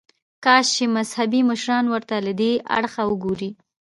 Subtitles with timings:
[0.43, 3.49] کاش چې مذهبي مشران ورته له دې اړخه وګوري.